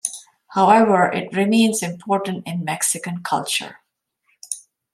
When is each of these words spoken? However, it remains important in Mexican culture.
However, 0.55 1.11
it 1.11 1.31
remains 1.35 1.83
important 1.83 2.47
in 2.47 2.65
Mexican 2.65 3.21
culture. 3.21 3.81